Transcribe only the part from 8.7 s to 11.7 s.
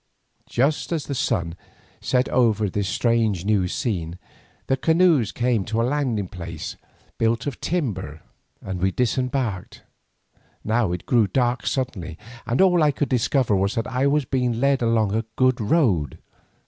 we disembarked. Now it grew dark